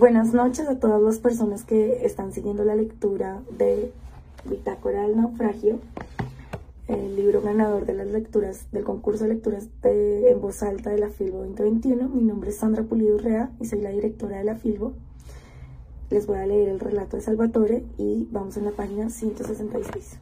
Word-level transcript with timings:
Buenas 0.00 0.32
noches 0.32 0.66
a 0.66 0.78
todas 0.78 1.02
las 1.02 1.18
personas 1.18 1.64
que 1.64 2.06
están 2.06 2.32
siguiendo 2.32 2.64
la 2.64 2.74
lectura 2.74 3.42
de 3.58 3.92
Bitácora 4.46 5.02
del 5.02 5.18
Naufragio, 5.18 5.78
el 6.88 7.16
libro 7.16 7.42
ganador 7.42 7.84
de 7.84 7.92
las 7.92 8.06
lecturas 8.06 8.64
del 8.72 8.82
concurso 8.82 9.24
de 9.24 9.34
lecturas 9.34 9.68
en 9.82 10.40
voz 10.40 10.62
alta 10.62 10.88
de 10.88 10.96
la 10.96 11.10
Filbo 11.10 11.40
2021. 11.40 12.08
Mi 12.08 12.22
nombre 12.22 12.48
es 12.48 12.56
Sandra 12.56 12.82
Pulido 12.82 13.18
Rea 13.18 13.50
y 13.60 13.66
soy 13.66 13.82
la 13.82 13.90
directora 13.90 14.38
de 14.38 14.44
la 14.44 14.56
Filbo. 14.56 14.94
Les 16.08 16.26
voy 16.26 16.38
a 16.38 16.46
leer 16.46 16.70
el 16.70 16.80
relato 16.80 17.18
de 17.18 17.22
Salvatore 17.22 17.84
y 17.98 18.26
vamos 18.30 18.56
en 18.56 18.64
la 18.64 18.70
página 18.70 19.10
166. 19.10 20.16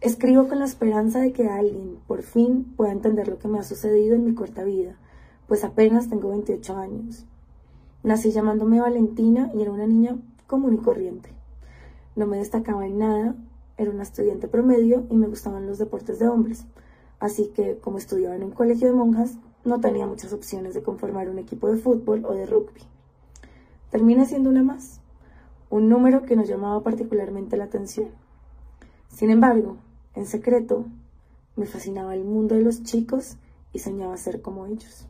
Escribo 0.00 0.46
con 0.46 0.60
la 0.60 0.66
esperanza 0.66 1.18
de 1.18 1.32
que 1.32 1.48
alguien, 1.48 1.98
por 2.06 2.22
fin, 2.22 2.72
pueda 2.76 2.92
entender 2.92 3.26
lo 3.26 3.40
que 3.40 3.48
me 3.48 3.58
ha 3.58 3.64
sucedido 3.64 4.14
en 4.14 4.26
mi 4.26 4.34
corta 4.34 4.62
vida, 4.62 4.94
pues 5.48 5.64
apenas 5.64 6.08
tengo 6.08 6.28
28 6.28 6.76
años. 6.76 7.26
Nací 8.02 8.30
llamándome 8.30 8.80
Valentina 8.80 9.50
y 9.54 9.60
era 9.60 9.70
una 9.70 9.86
niña 9.86 10.16
común 10.46 10.74
y 10.74 10.78
corriente. 10.78 11.30
No 12.16 12.26
me 12.26 12.38
destacaba 12.38 12.86
en 12.86 12.98
nada, 12.98 13.34
era 13.76 13.90
una 13.90 14.02
estudiante 14.02 14.48
promedio 14.48 15.06
y 15.10 15.16
me 15.16 15.26
gustaban 15.26 15.66
los 15.66 15.78
deportes 15.78 16.18
de 16.18 16.28
hombres. 16.28 16.64
Así 17.18 17.48
que, 17.54 17.76
como 17.76 17.98
estudiaba 17.98 18.34
en 18.34 18.44
un 18.44 18.52
colegio 18.52 18.88
de 18.88 18.94
monjas, 18.94 19.36
no 19.64 19.80
tenía 19.80 20.06
muchas 20.06 20.32
opciones 20.32 20.72
de 20.72 20.82
conformar 20.82 21.28
un 21.28 21.38
equipo 21.38 21.68
de 21.68 21.76
fútbol 21.76 22.24
o 22.24 22.32
de 22.32 22.46
rugby. 22.46 22.80
Terminé 23.90 24.24
siendo 24.24 24.48
una 24.48 24.62
más, 24.62 25.00
un 25.68 25.90
número 25.90 26.22
que 26.22 26.36
nos 26.36 26.48
llamaba 26.48 26.82
particularmente 26.82 27.58
la 27.58 27.64
atención. 27.64 28.08
Sin 29.08 29.30
embargo, 29.30 29.76
en 30.14 30.24
secreto, 30.24 30.86
me 31.56 31.66
fascinaba 31.66 32.14
el 32.14 32.24
mundo 32.24 32.54
de 32.54 32.62
los 32.62 32.82
chicos 32.82 33.36
y 33.74 33.80
soñaba 33.80 34.16
ser 34.16 34.40
como 34.40 34.64
ellos. 34.64 35.06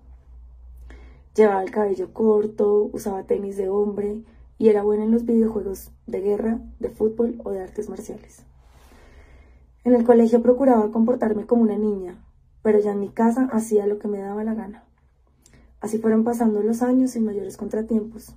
Llevaba 1.34 1.62
el 1.62 1.70
cabello 1.70 2.12
corto, 2.12 2.91
usaba 2.93 3.25
tenis 3.25 3.57
de 3.57 3.69
hombre 3.69 4.25
y 4.59 4.69
era 4.69 4.83
buena 4.83 5.05
en 5.05 5.12
los 5.12 5.25
videojuegos 5.25 5.91
de 6.07 6.21
guerra, 6.21 6.60
de 6.80 6.91
fútbol 6.91 7.41
o 7.45 7.51
de 7.51 7.63
artes 7.63 7.88
marciales. 7.88 8.43
En 9.85 9.95
el 9.95 10.05
colegio 10.05 10.43
procuraba 10.43 10.90
comportarme 10.90 11.46
como 11.46 11.63
una 11.63 11.79
niña, 11.79 12.23
pero 12.63 12.79
ya 12.80 12.93
en 12.93 13.01
mi 13.01 13.09
casa 13.09 13.49
hacía 13.52 13.87
lo 13.87 13.99
que 13.99 14.09
me 14.09 14.18
daba 14.18 14.45
la 14.45 14.55
gana. 14.55 14.85
Así 15.80 15.99
fueron 15.99 16.24
pasando 16.24 16.63
los 16.63 16.82
años 16.82 17.13
sin 17.13 17.24
mayores 17.24 17.57
contratiempos. 17.57 18.35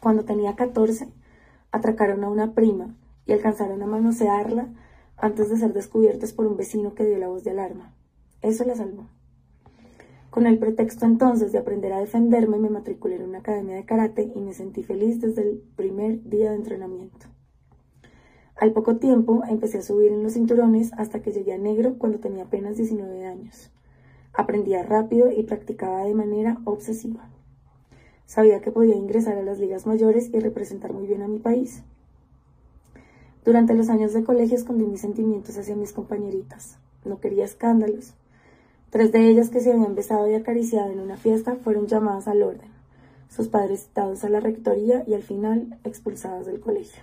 Cuando 0.00 0.24
tenía 0.24 0.54
14, 0.54 1.08
atracaron 1.72 2.22
a 2.22 2.28
una 2.28 2.54
prima 2.54 2.94
y 3.26 3.32
alcanzaron 3.32 3.82
a 3.82 3.86
manosearla 3.86 4.68
antes 5.16 5.50
de 5.50 5.56
ser 5.56 5.72
descubiertos 5.72 6.32
por 6.32 6.46
un 6.46 6.56
vecino 6.56 6.94
que 6.94 7.04
dio 7.04 7.18
la 7.18 7.28
voz 7.28 7.42
de 7.42 7.50
alarma. 7.50 7.92
Eso 8.40 8.64
la 8.64 8.76
salvó. 8.76 9.08
Con 10.38 10.46
el 10.46 10.60
pretexto 10.60 11.04
entonces 11.04 11.50
de 11.50 11.58
aprender 11.58 11.92
a 11.92 11.98
defenderme, 11.98 12.58
me 12.58 12.70
matriculé 12.70 13.16
en 13.16 13.24
una 13.24 13.40
academia 13.40 13.74
de 13.74 13.84
karate 13.84 14.30
y 14.36 14.40
me 14.40 14.54
sentí 14.54 14.84
feliz 14.84 15.20
desde 15.20 15.42
el 15.42 15.60
primer 15.74 16.22
día 16.30 16.50
de 16.50 16.56
entrenamiento. 16.56 17.26
Al 18.54 18.72
poco 18.72 18.98
tiempo 18.98 19.42
empecé 19.48 19.78
a 19.78 19.82
subir 19.82 20.12
en 20.12 20.22
los 20.22 20.34
cinturones 20.34 20.92
hasta 20.92 21.22
que 21.22 21.32
llegué 21.32 21.54
a 21.54 21.58
negro 21.58 21.98
cuando 21.98 22.20
tenía 22.20 22.44
apenas 22.44 22.76
19 22.76 23.26
años. 23.26 23.72
Aprendía 24.32 24.84
rápido 24.84 25.28
y 25.32 25.42
practicaba 25.42 26.04
de 26.04 26.14
manera 26.14 26.58
obsesiva. 26.66 27.28
Sabía 28.24 28.60
que 28.60 28.70
podía 28.70 28.94
ingresar 28.94 29.38
a 29.38 29.42
las 29.42 29.58
ligas 29.58 29.88
mayores 29.88 30.30
y 30.32 30.38
representar 30.38 30.92
muy 30.92 31.08
bien 31.08 31.22
a 31.22 31.26
mi 31.26 31.40
país. 31.40 31.82
Durante 33.44 33.74
los 33.74 33.88
años 33.88 34.12
de 34.12 34.22
colegio 34.22 34.56
escondí 34.56 34.86
mis 34.86 35.00
sentimientos 35.00 35.58
hacia 35.58 35.74
mis 35.74 35.92
compañeritas. 35.92 36.78
No 37.04 37.18
quería 37.18 37.44
escándalos. 37.44 38.14
Tres 38.90 39.12
de 39.12 39.28
ellas 39.28 39.50
que 39.50 39.60
se 39.60 39.70
habían 39.70 39.94
besado 39.94 40.30
y 40.30 40.34
acariciado 40.34 40.90
en 40.90 41.00
una 41.00 41.18
fiesta 41.18 41.56
fueron 41.56 41.88
llamadas 41.88 42.26
al 42.26 42.42
orden, 42.42 42.70
sus 43.28 43.48
padres 43.48 43.80
citados 43.80 44.24
a 44.24 44.30
la 44.30 44.40
rectoría 44.40 45.04
y 45.06 45.12
al 45.12 45.22
final 45.22 45.78
expulsadas 45.84 46.46
del 46.46 46.60
colegio. 46.60 47.02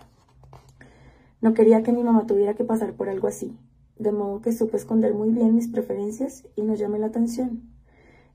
No 1.41 1.53
quería 1.53 1.83
que 1.83 1.91
mi 1.91 2.03
mamá 2.03 2.25
tuviera 2.25 2.55
que 2.55 2.63
pasar 2.63 2.93
por 2.93 3.07
algo 3.07 3.27
así, 3.27 3.55
de 3.99 4.11
modo 4.11 4.41
que 4.41 4.51
supe 4.51 4.77
esconder 4.77 5.13
muy 5.13 5.29
bien 5.29 5.53
mis 5.53 5.67
preferencias 5.67 6.43
y 6.55 6.63
no 6.63 6.73
llamé 6.73 6.97
la 6.97 7.07
atención. 7.07 7.61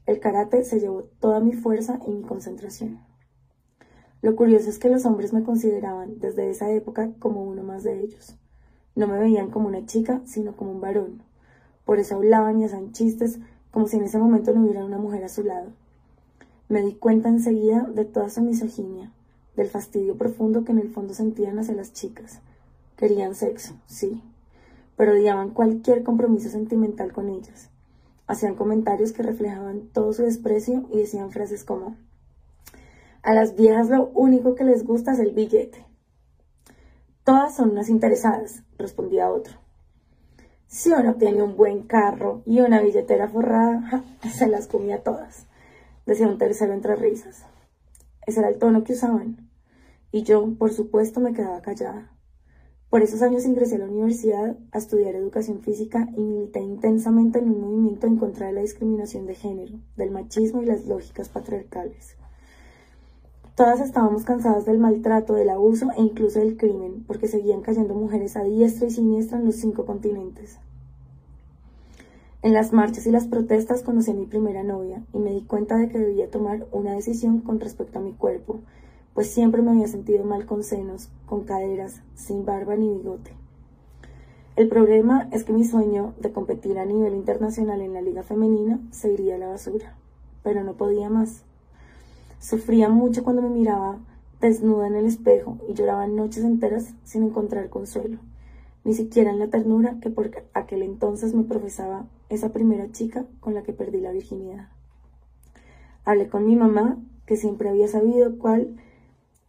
El 0.07 0.21
karate 0.21 0.63
se 0.63 0.79
llevó 0.79 1.03
toda 1.19 1.41
mi 1.41 1.53
fuerza 1.53 1.99
y 2.07 2.13
mi 2.13 2.23
concentración. 2.23 3.01
Lo 4.23 4.37
curioso 4.37 4.71
es 4.71 4.79
que 4.79 4.91
los 4.91 5.07
hombres 5.07 5.33
me 5.33 5.43
consideraban 5.43 6.21
desde 6.21 6.51
esa 6.51 6.71
época 6.71 7.11
como 7.19 7.43
uno 7.43 7.65
más 7.65 7.83
de 7.83 7.99
ellos. 7.99 8.37
No 8.95 9.09
me 9.09 9.19
veían 9.19 9.51
como 9.51 9.67
una 9.67 9.87
chica, 9.87 10.23
sino 10.25 10.55
como 10.55 10.71
un 10.71 10.81
varón, 10.81 11.25
por 11.91 11.99
eso 11.99 12.15
hablaban 12.15 12.61
y 12.61 12.65
hacían 12.65 12.93
chistes 12.93 13.41
como 13.73 13.89
si 13.89 13.97
en 13.97 14.05
ese 14.05 14.17
momento 14.17 14.53
no 14.55 14.63
hubiera 14.63 14.85
una 14.85 14.99
mujer 14.99 15.25
a 15.25 15.29
su 15.29 15.43
lado. 15.43 15.73
Me 16.69 16.83
di 16.83 16.95
cuenta 16.95 17.29
enseguida 17.29 17.83
de 17.83 18.05
toda 18.05 18.31
su 18.31 18.43
misoginia, 18.43 19.11
del 19.57 19.67
fastidio 19.67 20.17
profundo 20.17 20.63
que 20.63 20.71
en 20.71 20.79
el 20.79 20.89
fondo 20.89 21.15
sentían 21.15 21.59
hacia 21.59 21.75
las 21.75 21.93
chicas. 21.93 22.43
Querían 22.97 23.35
sexo, 23.35 23.75
sí, 23.87 24.23
pero 24.97 25.15
odiaban 25.15 25.51
cualquier 25.51 26.05
compromiso 26.05 26.49
sentimental 26.49 27.13
con 27.13 27.29
ellas. 27.29 27.71
Hacían 28.29 28.55
comentarios 28.55 29.11
que 29.11 29.25
reflejaban 29.25 29.89
todo 29.93 30.13
su 30.13 30.23
desprecio 30.23 30.87
y 30.93 30.99
decían 30.99 31.33
frases 31.33 31.65
como 31.65 31.97
a 33.25 33.35
las 33.35 33.57
viejas 33.57 33.91
lo 33.91 34.13
único 34.15 34.55
que 34.55 34.63
les 34.63 34.85
gusta 34.85 35.15
es 35.15 35.19
el 35.19 35.33
billete. 35.33 35.85
Todas 37.25 37.57
son 37.57 37.71
unas 37.71 37.89
interesadas, 37.89 38.63
respondía 38.79 39.29
otro. 39.29 39.59
Si 40.73 40.93
uno 40.93 41.17
tiene 41.17 41.43
un 41.43 41.57
buen 41.57 41.83
carro 41.83 42.45
y 42.47 42.61
una 42.61 42.81
billetera 42.81 43.29
forrada, 43.29 44.05
se 44.33 44.47
las 44.47 44.69
comía 44.69 45.03
todas, 45.03 45.49
decía 46.07 46.29
un 46.29 46.39
tercero 46.39 46.73
entre 46.73 46.95
risas. 46.95 47.45
Ese 48.25 48.39
era 48.39 48.49
el 48.49 48.61
tono 48.61 48.85
que 48.85 48.93
usaban. 48.93 49.51
Y 50.13 50.23
yo, 50.23 50.55
por 50.57 50.73
supuesto, 50.73 51.19
me 51.19 51.33
quedaba 51.33 51.61
callada. 51.61 52.17
Por 52.89 53.03
esos 53.03 53.21
años 53.21 53.47
ingresé 53.47 53.75
a 53.75 53.79
la 53.79 53.87
universidad 53.87 54.57
a 54.71 54.79
estudiar 54.79 55.17
educación 55.17 55.61
física 55.61 56.07
y 56.17 56.21
milité 56.21 56.61
intensamente 56.61 57.41
en 57.41 57.51
un 57.51 57.61
movimiento 57.61 58.07
en 58.07 58.17
contra 58.17 58.47
de 58.47 58.53
la 58.53 58.61
discriminación 58.61 59.27
de 59.27 59.35
género, 59.35 59.81
del 59.97 60.13
machismo 60.13 60.63
y 60.63 60.67
las 60.67 60.87
lógicas 60.87 61.29
patriarcales. 61.29 62.17
Todas 63.61 63.81
estábamos 63.81 64.25
cansadas 64.25 64.65
del 64.65 64.79
maltrato, 64.79 65.35
del 65.35 65.51
abuso 65.51 65.91
e 65.95 66.01
incluso 66.01 66.39
del 66.39 66.57
crimen, 66.57 67.05
porque 67.07 67.29
seguían 67.29 67.61
cayendo 67.61 67.95
mujeres 67.95 68.35
a 68.39 68.43
diestra 68.43 68.87
y 68.87 68.91
siniestra 68.91 69.39
en 69.39 69.45
los 69.45 69.57
cinco 69.57 69.85
continentes. 69.85 70.59
En 72.41 72.55
las 72.55 72.73
marchas 72.73 73.07
y 73.07 73.11
las 73.11 73.27
protestas 73.27 73.83
conocí 73.83 74.13
a 74.13 74.15
mi 74.15 74.25
primera 74.25 74.63
novia 74.63 75.03
y 75.13 75.19
me 75.19 75.33
di 75.33 75.43
cuenta 75.43 75.77
de 75.77 75.91
que 75.91 75.99
debía 75.99 76.31
tomar 76.31 76.69
una 76.73 76.95
decisión 76.95 77.43
con 77.43 77.61
respecto 77.61 77.99
a 77.99 78.03
mi 78.03 78.15
cuerpo, 78.15 78.61
pues 79.13 79.31
siempre 79.31 79.61
me 79.61 79.73
había 79.73 79.89
sentido 79.89 80.25
mal 80.25 80.47
con 80.47 80.65
senos, 80.65 81.11
con 81.27 81.45
caderas, 81.45 82.01
sin 82.15 82.47
barba 82.47 82.77
ni 82.77 82.89
bigote. 82.89 83.33
El 84.57 84.71
problema 84.71 85.29
es 85.33 85.45
que 85.45 85.53
mi 85.53 85.67
sueño 85.67 86.15
de 86.19 86.33
competir 86.33 86.79
a 86.79 86.87
nivel 86.87 87.13
internacional 87.13 87.83
en 87.83 87.93
la 87.93 88.01
liga 88.01 88.23
femenina 88.23 88.81
se 88.91 89.13
iría 89.13 89.35
a 89.35 89.39
la 89.39 89.49
basura, 89.49 89.99
pero 90.43 90.65
no 90.65 90.79
podía 90.79 91.11
más. 91.11 91.45
Sufría 92.41 92.89
mucho 92.89 93.23
cuando 93.23 93.43
me 93.43 93.51
miraba 93.51 93.99
desnuda 94.41 94.87
en 94.87 94.95
el 94.95 95.05
espejo 95.05 95.59
y 95.69 95.75
lloraba 95.75 96.07
noches 96.07 96.43
enteras 96.43 96.95
sin 97.05 97.23
encontrar 97.23 97.69
consuelo, 97.69 98.19
ni 98.83 98.95
siquiera 98.95 99.31
en 99.31 99.39
la 99.39 99.49
ternura 99.49 99.99
que 100.01 100.09
por 100.09 100.31
aquel 100.55 100.83
entonces 100.83 101.35
me 101.35 101.43
profesaba 101.45 102.07
esa 102.31 102.49
primera 102.49 102.91
chica 102.93 103.27
con 103.41 103.53
la 103.53 103.63
que 103.63 103.75
perdí 103.75 104.01
la 104.01 104.13
virginidad. 104.13 104.69
Hablé 106.07 106.29
con 106.29 106.47
mi 106.47 106.57
mamá, 106.57 106.97
que 107.27 107.37
siempre 107.37 107.69
había 107.69 107.89
sabido 107.89 108.39
cuál 108.39 108.75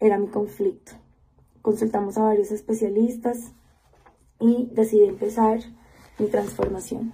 era 0.02 0.18
mi 0.18 0.28
conflicto. 0.28 0.92
Consultamos 1.62 2.18
a 2.18 2.24
varios 2.24 2.52
especialistas 2.52 3.54
y 4.38 4.70
decidí 4.74 5.06
empezar 5.06 5.62
mi 6.20 6.28
transformación. 6.28 7.14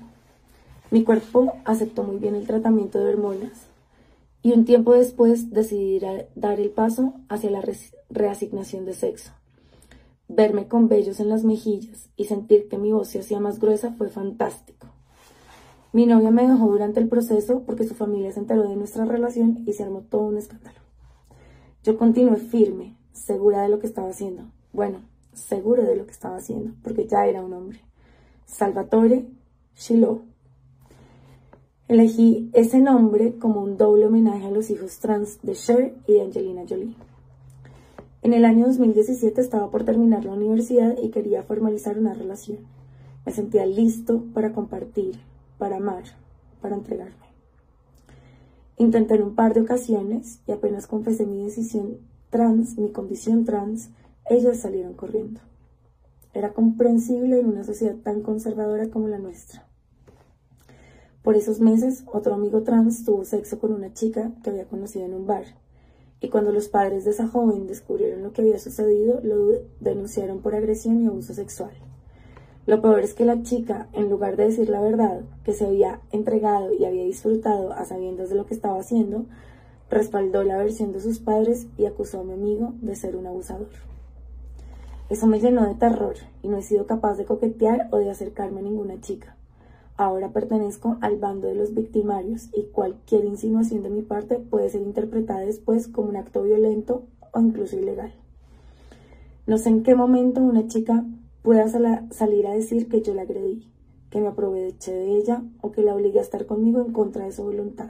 Mi 0.90 1.04
cuerpo 1.04 1.54
aceptó 1.66 2.02
muy 2.02 2.18
bien 2.18 2.34
el 2.34 2.48
tratamiento 2.48 2.98
de 2.98 3.14
hormonas 3.14 3.67
y 4.42 4.54
un 4.54 4.66
tiempo 4.66 4.94
después 4.94 5.52
decidí 5.52 6.00
dar 6.36 6.60
el 6.60 6.70
paso 6.70 7.14
hacia 7.30 7.52
la 7.52 7.64
reasignación 8.10 8.86
de 8.86 8.94
sexo. 8.94 9.32
Verme 10.30 10.68
con 10.68 10.88
vellos 10.88 11.20
en 11.20 11.30
las 11.30 11.44
mejillas 11.44 12.10
y 12.16 12.26
sentir 12.26 12.68
que 12.68 12.78
mi 12.78 12.92
voz 12.92 13.10
se 13.10 13.20
hacía 13.20 13.40
más 13.40 13.60
gruesa 13.60 13.94
fue 13.94 14.10
fantástico. 14.10 14.88
Mi 15.94 16.06
novia 16.06 16.32
me 16.32 16.48
dejó 16.48 16.68
durante 16.68 17.00
el 17.00 17.08
proceso 17.08 17.64
porque 17.66 17.88
su 17.88 17.96
familia 17.96 18.32
se 18.32 18.40
enteró 18.40 18.68
de 18.68 18.76
nuestra 18.76 19.06
relación 19.06 19.64
y 19.66 19.74
se 19.74 19.84
armó 19.84 20.02
todo 20.02 20.24
un 20.24 20.38
escándalo. 20.38 20.80
Yo 21.84 21.98
continué 21.98 22.36
firme, 22.38 22.98
segura 23.14 23.62
de 23.62 23.70
lo 23.70 23.80
que 23.80 23.88
estaba 23.88 24.10
haciendo. 24.10 24.44
Bueno, 24.74 25.00
seguro 25.34 25.84
de 25.84 25.96
lo 25.96 26.06
que 26.06 26.12
estaba 26.12 26.38
haciendo, 26.38 26.74
porque 26.84 27.08
ya 27.08 27.26
era 27.26 27.42
un 27.42 27.54
hombre. 27.54 27.80
Salvatore 28.46 29.26
Shiloh. 29.76 30.22
Elegí 31.90 32.50
ese 32.52 32.82
nombre 32.82 33.38
como 33.40 33.64
un 33.64 33.78
doble 33.78 34.08
homenaje 34.08 34.46
a 34.46 34.52
los 34.52 34.70
hijos 34.72 35.00
trans 35.00 35.42
de 35.42 35.54
Cher 35.54 35.96
y 36.06 36.16
de 36.16 36.22
Angelina 36.22 36.66
Jolie. 36.68 36.94
En 38.24 38.34
el 38.34 38.44
año 38.44 38.66
2017 38.66 39.40
estaba 39.40 39.72
por 39.72 39.86
terminar 39.86 40.26
la 40.26 40.34
universidad 40.34 40.98
y 41.02 41.12
quería 41.12 41.44
formalizar 41.44 41.98
una 41.98 42.14
relación. 42.14 42.58
Me 43.26 43.32
sentía 43.32 43.66
listo 43.66 44.26
para 44.34 44.52
compartir, 44.52 45.22
para 45.58 45.78
amar, 45.78 46.04
para 46.62 46.76
entregarme. 46.76 47.26
Intenté 48.76 49.16
en 49.16 49.24
un 49.24 49.36
par 49.36 49.54
de 49.54 49.62
ocasiones 49.62 50.42
y 50.46 50.52
apenas 50.52 50.88
confesé 50.88 51.26
mi 51.26 51.42
decisión 51.42 52.00
trans, 52.30 52.78
mi 52.78 52.92
condición 52.92 53.46
trans, 53.46 53.92
ellas 54.30 54.60
salieron 54.60 54.94
corriendo. 54.94 55.40
Era 56.34 56.52
comprensible 56.52 57.40
en 57.40 57.46
una 57.46 57.64
sociedad 57.64 57.96
tan 57.96 58.24
conservadora 58.24 58.90
como 58.90 59.08
la 59.08 59.20
nuestra. 59.20 59.67
Por 61.28 61.36
esos 61.36 61.60
meses, 61.60 62.06
otro 62.06 62.36
amigo 62.36 62.64
trans 62.64 63.04
tuvo 63.04 63.26
sexo 63.26 63.60
con 63.60 63.74
una 63.74 63.94
chica 63.94 64.32
que 64.42 64.50
había 64.50 64.64
conocido 64.64 65.04
en 65.04 65.14
un 65.14 65.28
bar. 65.28 65.44
Y 66.22 66.30
cuando 66.30 66.54
los 66.54 66.70
padres 66.70 67.04
de 67.04 67.12
esa 67.12 67.28
joven 67.28 67.68
descubrieron 67.68 68.24
lo 68.24 68.32
que 68.32 68.44
había 68.44 68.58
sucedido, 68.60 69.20
lo 69.22 69.60
denunciaron 69.82 70.40
por 70.40 70.56
agresión 70.56 71.02
y 71.02 71.08
abuso 71.08 71.34
sexual. 71.34 71.74
Lo 72.66 72.82
peor 72.82 73.02
es 73.02 73.14
que 73.14 73.26
la 73.26 73.44
chica, 73.44 73.90
en 73.92 74.10
lugar 74.10 74.38
de 74.38 74.46
decir 74.46 74.70
la 74.70 74.80
verdad, 74.80 75.20
que 75.44 75.52
se 75.52 75.66
había 75.66 76.00
entregado 76.14 76.74
y 76.74 76.86
había 76.86 77.04
disfrutado 77.04 77.74
a 77.74 77.84
sabiendas 77.84 78.30
de 78.30 78.36
lo 78.36 78.46
que 78.46 78.54
estaba 78.54 78.80
haciendo, 78.80 79.26
respaldó 79.90 80.44
la 80.44 80.56
versión 80.56 80.94
de 80.94 81.02
sus 81.02 81.20
padres 81.20 81.68
y 81.78 81.88
acusó 81.88 82.22
a 82.22 82.24
mi 82.24 82.36
amigo 82.36 82.72
de 82.80 82.96
ser 82.96 83.18
un 83.18 83.28
abusador. 83.28 83.68
Eso 85.10 85.28
me 85.28 85.42
llenó 85.42 85.68
de 85.68 85.76
terror 85.76 86.16
y 86.42 86.48
no 86.48 86.56
he 86.56 86.64
sido 86.64 86.88
capaz 86.88 87.18
de 87.18 87.26
coquetear 87.26 87.90
o 87.92 87.98
de 87.98 88.12
acercarme 88.12 88.62
a 88.62 88.64
ninguna 88.64 89.02
chica. 89.02 89.37
Ahora 89.98 90.32
pertenezco 90.32 90.98
al 91.02 91.18
bando 91.18 91.48
de 91.48 91.56
los 91.56 91.74
victimarios 91.74 92.50
y 92.54 92.66
cualquier 92.66 93.26
insinuación 93.26 93.82
de 93.82 93.90
mi 93.90 94.04
parte 94.04 94.38
puede 94.38 94.70
ser 94.70 94.84
interpretada 94.84 95.40
después 95.40 95.88
como 95.88 96.10
un 96.10 96.18
acto 96.18 96.44
violento 96.44 97.08
o 97.34 97.40
incluso 97.42 97.76
ilegal. 97.76 98.14
No 99.48 99.58
sé 99.58 99.70
en 99.70 99.82
qué 99.82 99.96
momento 99.96 100.42
una 100.42 100.68
chica 100.68 101.04
pueda 101.42 101.68
salir 102.12 102.46
a 102.46 102.54
decir 102.54 102.90
que 102.90 103.02
yo 103.02 103.16
la 103.16 103.24
agredí, 103.24 103.72
que 104.12 104.22
me 104.22 104.28
aproveché 104.28 104.92
de 104.92 105.18
ella 105.18 105.44
o 105.62 105.72
que 105.72 105.82
la 105.82 105.96
obligué 105.96 106.20
a 106.20 106.24
estar 106.24 106.46
conmigo 106.46 106.80
en 106.80 106.94
contra 106.94 107.26
de 107.26 107.32
su 107.32 107.44
voluntad. 107.44 107.90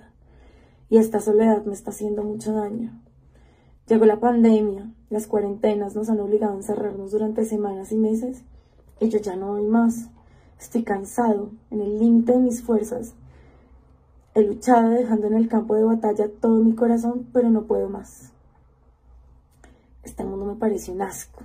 Y 0.90 0.98
esta 0.98 1.20
soledad 1.20 1.66
me 1.66 1.74
está 1.74 1.92
haciendo 1.92 2.24
mucho 2.24 2.54
daño. 2.54 3.02
Llegó 3.88 4.06
la 4.06 4.20
pandemia, 4.20 4.94
las 5.10 5.28
cuarentenas 5.28 5.96
nos 5.96 6.10
han 6.10 6.20
obligado 6.22 6.54
a 6.54 6.58
encerrarnos 6.58 7.12
durante 7.12 7.44
semanas 7.44 7.92
y 7.92 7.98
meses 7.98 8.44
y 9.02 9.10
yo 9.10 9.20
ya 9.20 9.36
no 9.36 9.54
doy 9.54 9.66
más. 9.66 10.10
Estoy 10.60 10.84
cansado, 10.84 11.52
en 11.72 11.82
el 11.82 12.00
límite 12.00 12.34
de 12.34 12.40
mis 12.40 12.62
fuerzas. 12.62 13.14
He 14.34 14.42
luchado 14.42 14.90
dejando 14.90 15.28
en 15.28 15.36
el 15.36 15.48
campo 15.48 15.76
de 15.76 15.84
batalla 15.84 16.30
todo 16.30 16.64
mi 16.64 16.74
corazón, 16.74 17.28
pero 17.34 17.50
no 17.50 17.64
puedo 17.64 17.90
más. 17.90 18.32
Este 20.04 20.24
mundo 20.24 20.46
me 20.46 20.56
parece 20.56 20.92
un 20.92 21.02
asco 21.02 21.44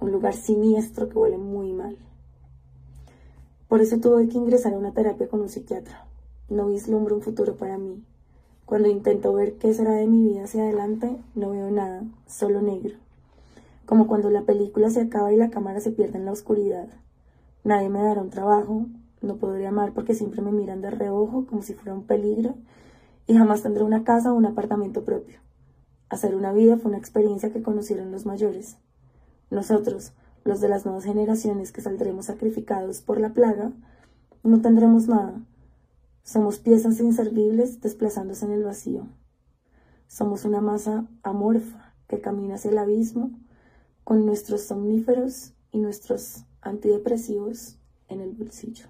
un 0.00 0.12
lugar 0.12 0.34
siniestro 0.34 1.08
que 1.08 1.18
huele 1.18 1.38
muy 1.38 1.72
mal. 1.72 1.96
Por 3.68 3.80
eso 3.80 3.98
tuve 3.98 4.28
que 4.28 4.38
ingresar 4.38 4.74
a 4.74 4.78
una 4.78 4.92
terapia 4.92 5.28
con 5.28 5.40
un 5.40 5.48
psiquiatra. 5.48 6.06
No 6.48 6.68
vislumbro 6.68 7.16
un 7.16 7.22
futuro 7.22 7.56
para 7.56 7.78
mí. 7.78 8.02
Cuando 8.64 8.88
intento 8.88 9.32
ver 9.32 9.54
qué 9.54 9.72
será 9.74 9.92
de 9.92 10.06
mi 10.06 10.22
vida 10.22 10.44
hacia 10.44 10.62
adelante, 10.62 11.16
no 11.34 11.50
veo 11.50 11.70
nada, 11.70 12.04
solo 12.26 12.60
negro. 12.62 12.96
Como 13.86 14.06
cuando 14.06 14.30
la 14.30 14.42
película 14.42 14.90
se 14.90 15.00
acaba 15.00 15.32
y 15.32 15.36
la 15.36 15.50
cámara 15.50 15.80
se 15.80 15.92
pierde 15.92 16.18
en 16.18 16.24
la 16.24 16.32
oscuridad. 16.32 16.88
Nadie 17.66 17.88
me 17.88 18.00
dará 18.00 18.22
un 18.22 18.30
trabajo, 18.30 18.86
no 19.22 19.38
podré 19.38 19.66
amar 19.66 19.92
porque 19.92 20.14
siempre 20.14 20.40
me 20.40 20.52
miran 20.52 20.82
de 20.82 20.90
reojo 20.92 21.46
como 21.46 21.62
si 21.62 21.74
fuera 21.74 21.94
un 21.94 22.04
peligro 22.04 22.54
y 23.26 23.34
jamás 23.36 23.64
tendré 23.64 23.82
una 23.82 24.04
casa 24.04 24.32
o 24.32 24.36
un 24.36 24.46
apartamento 24.46 25.04
propio. 25.04 25.40
Hacer 26.08 26.36
una 26.36 26.52
vida 26.52 26.76
fue 26.76 26.90
una 26.90 26.98
experiencia 26.98 27.52
que 27.52 27.64
conocieron 27.64 28.12
los 28.12 28.24
mayores. 28.24 28.76
Nosotros, 29.50 30.12
los 30.44 30.60
de 30.60 30.68
las 30.68 30.84
nuevas 30.84 31.02
generaciones 31.02 31.72
que 31.72 31.80
saldremos 31.80 32.26
sacrificados 32.26 33.00
por 33.00 33.18
la 33.18 33.30
plaga, 33.30 33.72
no 34.44 34.60
tendremos 34.60 35.08
nada. 35.08 35.34
Somos 36.22 36.60
piezas 36.60 37.00
inservibles 37.00 37.80
desplazándose 37.80 38.44
en 38.44 38.52
el 38.52 38.62
vacío. 38.62 39.08
Somos 40.06 40.44
una 40.44 40.60
masa 40.60 41.08
amorfa 41.24 41.94
que 42.06 42.20
camina 42.20 42.54
hacia 42.54 42.70
el 42.70 42.78
abismo 42.78 43.32
con 44.04 44.24
nuestros 44.24 44.60
somníferos 44.60 45.52
y 45.72 45.80
nuestros 45.80 46.44
antidepresivos 46.66 47.76
en 48.08 48.20
el 48.20 48.32
bolsillo. 48.32 48.86